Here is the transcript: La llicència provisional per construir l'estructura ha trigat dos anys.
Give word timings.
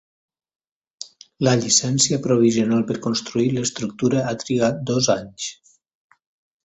La 1.47 1.53
llicència 1.59 2.19
provisional 2.23 2.81
per 2.93 2.97
construir 3.03 3.53
l'estructura 3.59 4.25
ha 4.31 4.35
trigat 4.45 4.81
dos 4.93 5.11
anys. 5.17 5.51